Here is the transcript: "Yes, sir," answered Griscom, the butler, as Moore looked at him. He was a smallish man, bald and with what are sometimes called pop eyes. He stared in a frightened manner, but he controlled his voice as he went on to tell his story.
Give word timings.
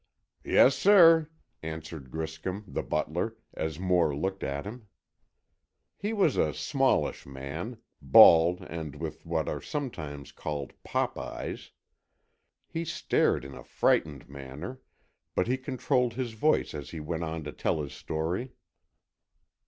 "Yes, 0.43 0.75
sir," 0.75 1.29
answered 1.61 2.09
Griscom, 2.09 2.63
the 2.67 2.81
butler, 2.81 3.35
as 3.53 3.77
Moore 3.77 4.15
looked 4.17 4.41
at 4.41 4.65
him. 4.65 4.87
He 5.95 6.11
was 6.11 6.37
a 6.37 6.55
smallish 6.55 7.27
man, 7.27 7.77
bald 8.01 8.61
and 8.61 8.95
with 8.95 9.27
what 9.27 9.47
are 9.47 9.61
sometimes 9.61 10.31
called 10.31 10.73
pop 10.83 11.19
eyes. 11.19 11.69
He 12.67 12.83
stared 12.83 13.45
in 13.45 13.53
a 13.53 13.63
frightened 13.63 14.27
manner, 14.27 14.81
but 15.35 15.45
he 15.45 15.55
controlled 15.55 16.15
his 16.15 16.33
voice 16.33 16.73
as 16.73 16.89
he 16.89 16.99
went 16.99 17.23
on 17.23 17.43
to 17.43 17.51
tell 17.51 17.79
his 17.79 17.93
story. 17.93 18.53